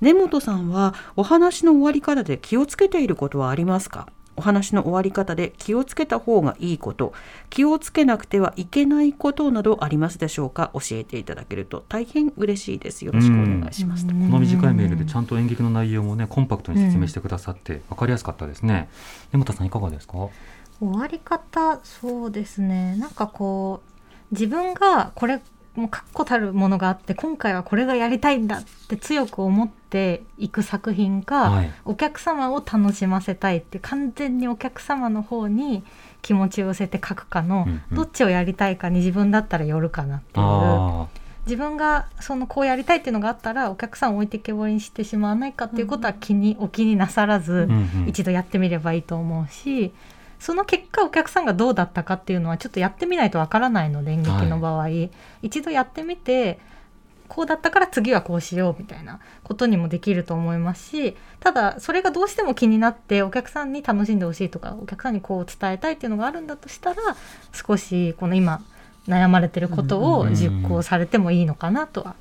[0.00, 4.06] 根本さんはお話の終わり方で気をつけていることはありますか？
[4.38, 7.12] お話の終わり方で気をつけた方がいいこと
[7.50, 10.70] 気をつけなくてはいけないことなどありますでしょうか？
[10.74, 11.84] 教えていただけると。
[11.88, 13.04] 大変嬉しいです。
[13.04, 14.06] よろしくお願いします。
[14.06, 14.26] うん。
[14.30, 18.88] この短いメールでちゃんと演劇の内容もねコンパクトに説明してくださって分かりやすかったですね。
[19.32, 20.14] 根本さんいかがですか？
[20.80, 22.96] 終わり方そうですね。
[22.96, 23.82] なんかこ
[24.30, 25.40] う自分がこれ
[25.78, 31.72] もう確固たるものがあって今回はこれがやりたいんだって強く思っていく作品か、はい。
[31.84, 35.84] お客様を楽しませたいって完全にお客様の方に
[36.20, 37.96] 気持ちを寄せて書くかの、うんうん。
[37.96, 40.46] どっちをやりたいかに自分だったらよるかなっていう。
[40.46, 41.08] あ
[41.46, 48.08] 自分がそのこうやりたいっていうのがあったらお客さんを置いてけぼりにしてしまわないかっていうことは気に、お気になさらず、あ、うんうん。
[48.08, 49.94] 一度やってみればいいと思うし
[50.38, 54.88] その結果お客さんがどうだったかっていうのはちょっとやってみないとわからないので演劇の場合、
[55.42, 56.58] 一度やってみて
[57.28, 66.96] こうだったから次はこうしようみたいなことにもできると思いますしただそれがどうしても気になってお客さんに楽しんでほしいとかお客さんにこう伝えたいっていうのがあるんだとしたら
[67.52, 68.62] 少しこの今
[69.06, 72.14] 悩まれてることを実行されてもいいのかなとは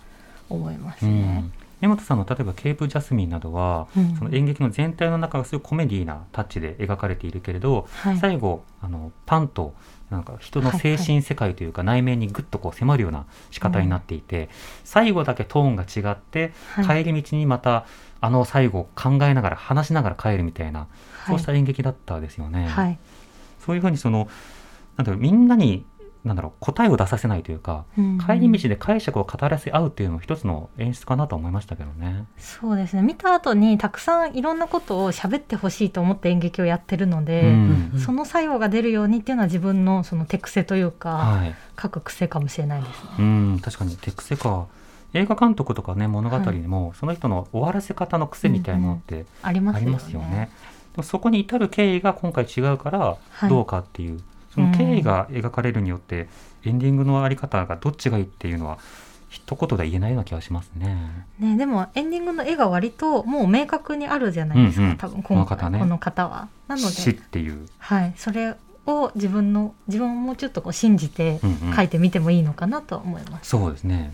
[0.50, 1.54] 思いますうねん。
[1.82, 4.16] 根本さんの例えばケープジャスミンなどは、うん。
[4.16, 8.18] その演劇の全体の中がすごいコメディーなタッチで描かれているけれど、はい。
[8.18, 9.74] 最後あのパンと
[10.10, 14.50] なんか人の精神世界というか内面にぐっとこう迫るような仕方になっていて、
[14.84, 17.04] 最後だけトーンが違って、はい。
[17.04, 17.86] 帰り道にまた
[18.22, 20.88] あの最後考えながら話しながら帰るみたいな、
[21.28, 22.68] そうした演劇だったですよね。
[22.68, 22.98] はい。
[23.66, 24.28] そういうふうにその
[24.96, 25.86] なんだろうみんなに
[26.24, 28.20] なんだろう答えを出させないというか、うん。
[28.20, 32.26] 帰り道で解釈を語らせ合うっていうのも一つの演出かなと思いましたけどね。
[32.38, 33.02] そうですね。
[33.02, 37.92] 見た後にたくさんいろんなことを喋ってほしいと思って演劇をやってるので、うん。
[37.94, 43.10] うんその作用が出るようにっていうのは自分のその手癖というか、はい、書く癖かもしれないですね。
[43.20, 44.68] うん確かに手癖か。
[45.14, 49.86] 映画監督とかね物語でも、その人の終わらせ方の癖みたいなものってありますよね。
[49.86, 50.50] ありますよね。
[51.04, 53.50] そこに至る経緯が今回違うからはい。
[53.50, 54.20] どうかっていう、
[54.58, 56.28] その経緯が描かれるによって、
[56.66, 58.80] エンディングのあり方がどっちがいいっていうのは
[59.30, 61.26] 一言で言えないような気がしますね。
[61.40, 64.98] ね、でもエンディングの絵が割ともう明確にあるじゃないですか、うんうん。
[64.98, 65.80] 多分今回この方ね。
[65.80, 66.50] この方は。
[66.68, 68.56] なの死っで、ていう、はい、それ
[68.88, 71.76] を自分の自分をもうちょっとこう信じてうんうん。
[71.76, 73.50] 書いてみてもいいのかなと思います。
[73.50, 74.12] そうですね。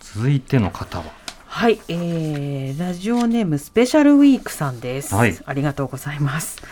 [0.00, 1.04] 続いての方は、
[1.46, 5.38] はい、えー、ラジオネームスペシャルウィークさんです、はい。
[5.44, 6.62] ありがとうございます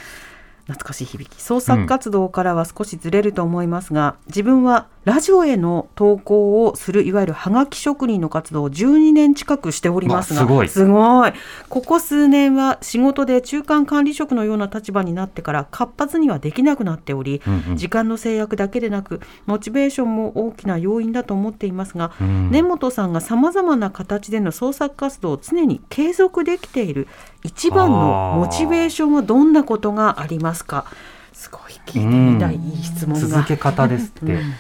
[0.67, 1.41] 懐かしい響き。
[1.41, 10.69] 創作活動からは少しずれると思いますが、自分はラジオへの投稿をするいわゆるハガキ職人の活動を12年近くしておりますがわすごい。
[10.69, 11.33] すごい。
[11.71, 17.77] ここ数年は仕事で中間管理職のような立場になってから活発にはできなくなっており、うんうん。
[17.77, 22.51] 時間の制約だけでなくモチベーションも大きな要因だと思っていますが、うん。
[22.51, 27.09] 根本さんがさまざまな形での創作活動を常に継続できている
[27.43, 30.87] 一番のモチベーションはどんなことがありますか？
[31.33, 32.63] すごい聞いてみたい、うん。
[32.63, 33.29] いい質問が。
[33.29, 34.33] 続け方ですって。
[34.35, 34.55] うん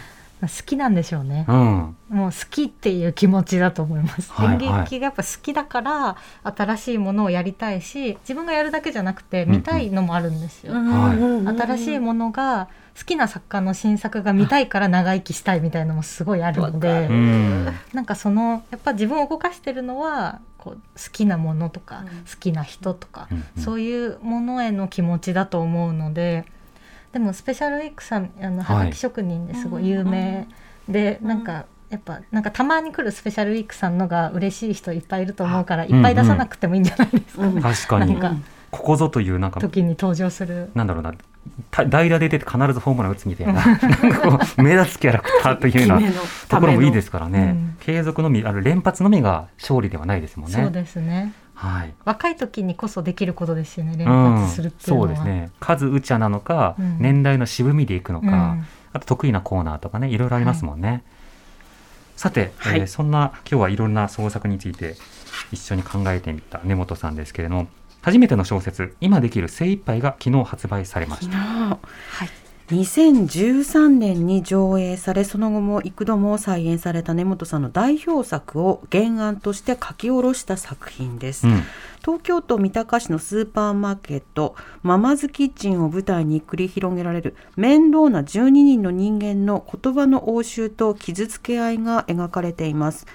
[0.48, 1.44] 好きなんでしょうね。
[1.48, 4.32] うん、もう好きっていう気持ちだと思います。
[4.32, 4.64] はいはい。
[4.64, 10.72] 演劇がやっぱ好きだから新しいものをやりたいし自分がやるだけじゃなくて見たいのもあるんですよ。
[10.72, 11.58] はい。
[11.58, 12.68] 新しいものが
[12.98, 17.14] 好きな作家の新作が見たいから長生きしたいみたいのもすごいあるのでる。
[17.14, 20.80] うん、なんかそのやっぱ自分を動かしてるのはこう好
[21.12, 22.08] きなものとか、うん。
[22.08, 23.62] 好きな人とか、うんうん。
[23.62, 26.46] そういうものへの気持ちだと思うので
[27.12, 30.46] でもスペシャルウィークさんあのはがき職人ですごい有名
[30.88, 31.28] で、うん。
[31.28, 38.12] なんかやっぱなんかたまに来るスペシャルウィークさんのが嬉しい人いっぱいいると思うからいっぱい出さなくてもいいんじゃないですかね、うん確かに。
[38.12, 38.36] なんか。
[38.70, 40.70] ここぞというなんか時に登場する。
[40.74, 41.12] なんだろうな。
[41.70, 43.54] た代打で出て必ずホームラン打つみたいな。
[43.54, 46.08] なんかこう目立つキャラクターというような
[46.48, 50.54] ところもいいですからね、うん継続のみあの連発のみが勝利ではないですもんね。
[50.54, 51.94] そうですねはい。
[52.06, 54.38] 若い時にこそできることですよね連うん。
[54.40, 55.50] 発するっていうのは、そうですね。
[55.60, 56.96] 数打ちゃなのか、うん。
[56.98, 58.66] 年代の渋みでいくのか、うん。
[58.94, 61.04] あと得意なコーナーとかねいろいろありますもんね。
[62.16, 62.80] さて、はい。
[62.80, 64.96] えーそんな今日はいろんな創作について
[65.52, 67.66] 一緒に考えてみた根本さんですけれども
[68.00, 71.36] 初めての小説「今できる精一杯が昨日発売されました。
[71.36, 71.68] 昨日。
[71.68, 72.28] はい
[72.70, 81.62] 2013年に上映されその後も幾度も再演された根本さんの代表作を原案として書き下ろした作品です、うん。
[82.00, 93.06] 東京都三鷹市のスーパーマーケットママズキッチンを舞台に繰り広げられる面倒な12人の人間の言葉の応酬と傷つけ合いが描かれています。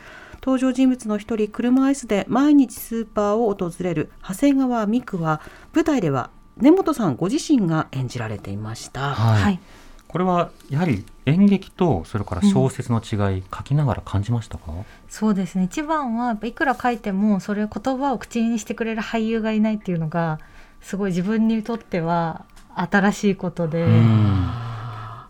[0.46, 5.42] 登場人物の一人車椅子で毎日スーパーを訪れる長谷川美久は
[5.74, 9.42] 舞台では根本さんご自身が演じられていました、はい。
[9.42, 9.60] はい。
[10.08, 14.72] これはやはり演劇とそれから小説の違い、書きながら感じましたか、
[15.10, 15.66] そうですね。
[15.66, 20.40] 一番はいくら書いてもそれ言葉を口にしてくれる俳優がいないっていうのが
[20.82, 22.46] すごい自分にとっては
[22.76, 24.50] 新しいことで、うん。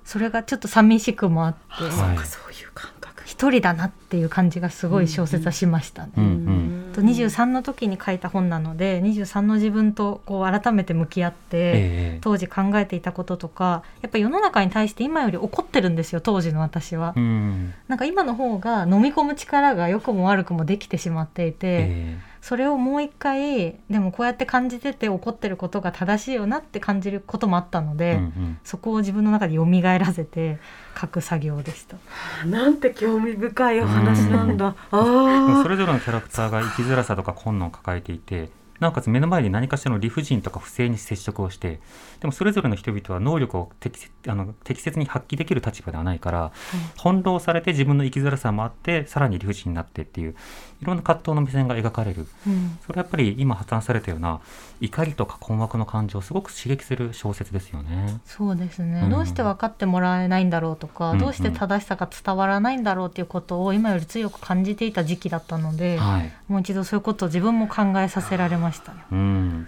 [0.04, 3.24] それがちょっと寂しくもあってあはいそうかそういう感覚。
[3.26, 6.12] 一人だなっていう感じがすごい小説はしましたね。
[6.18, 11.72] うんうんと23の時に書いた本なので23の自分とこう改めて向き合って、え
[12.16, 12.20] え。
[12.22, 17.14] 当時考えていたこととかやっぱ世の中に対して今より怒ってるんですよ当時の私は。
[17.16, 17.74] うん。
[17.88, 30.60] なんか今の方が飲み込む力が良くも悪くもできてしまっていて、えそれをもう一回でもこうやって感じてて怒ってることが正しいよなって感じることもあったのえで、うんうんそこを自分の中で蘇らせて
[31.00, 31.98] 書く作業でした。
[32.46, 34.76] なんて興味深いお話なんだ。
[34.92, 38.50] それぞれのキャラクターが生きづらさとか困難を抱えていて
[38.86, 41.80] なおかつ目の前に何かしらの理不尽とか不正に接触をして
[42.20, 46.52] でもそれぞれの人々は能力を適切あの適切に発揮できる立場ではないから、
[46.98, 50.36] 翻弄されて自分の生きづらさもあってさらに理不尽になってっていう
[50.82, 52.28] いろんな葛藤の目線が描かれる。
[52.48, 52.78] うん。
[52.86, 54.42] それはやっぱり今発案されたような
[54.82, 58.20] 怒りとか困惑の感情をすごく刺激する小説ですよね。
[58.26, 59.10] そうですね、うん。
[59.10, 66.32] どうして分かってもらえないんだろうとか、うんうんどうして正しさが伝わらないんだろうっていうことを今より強く感じていた時期だったので、はい。
[66.48, 69.06] もう一度そういうことを自分も考えさせられましたね。
[69.12, 69.68] うん、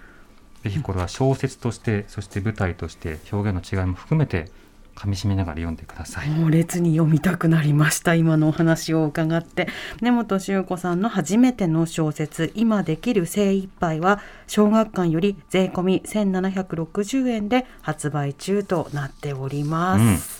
[0.62, 4.50] ぜひこれは小説としてそして舞台として表現の違いも含めて
[4.98, 6.28] 噛み締めながら読んでください。
[6.28, 8.16] 猛烈に読みたくなりました。
[8.16, 9.68] 今のお話を伺って。
[10.00, 20.37] 根本修子さんの初めての小説「今できる精一杯は小学館より税込み1760円で発売中となっております、うん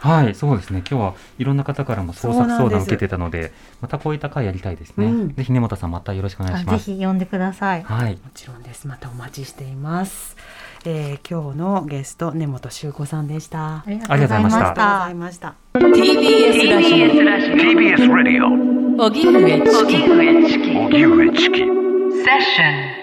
[0.00, 0.82] はい、そうですね。
[0.88, 5.06] 今日はいろんな方からも創作相談を受けてたので、またこういった回やりたいですね。
[5.06, 5.34] うん。
[5.34, 6.84] ぜひ根本さんまたよろしくお願いします。
[6.84, 7.82] ひ読んでください。
[7.82, 8.86] はい、もちろんです。
[8.86, 10.36] またお待ちしています、
[10.84, 13.78] えー今日のゲスト根本修子さんでした。
[13.78, 14.58] ありがとうございました。
[14.58, 15.54] ありがとうございました。
[15.74, 18.46] TBS ラジ TBS ラジオ。
[19.02, 19.96] オ荻上チキ。
[20.08, 21.58] 荻上チキ。
[21.58, 22.95] セッション